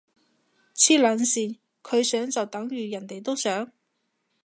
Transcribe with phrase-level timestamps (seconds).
[0.73, 3.71] 黐撚線，佢想就等如人哋都想？